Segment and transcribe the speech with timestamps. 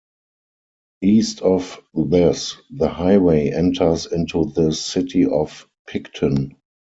[1.03, 6.55] East of this, the highway enters into the city of Picton.